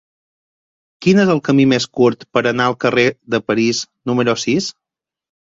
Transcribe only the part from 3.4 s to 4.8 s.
París número sis?